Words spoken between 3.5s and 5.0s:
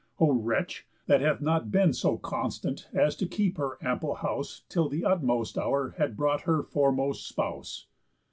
her ample house Till